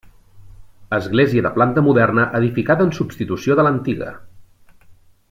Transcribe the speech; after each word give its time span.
Església 0.97 1.43
de 1.47 1.51
planta 1.59 1.83
moderna 1.89 2.25
edificada 2.41 2.87
en 2.89 2.97
substitució 3.01 3.59
de 3.61 3.67
l'antiga. 3.69 4.09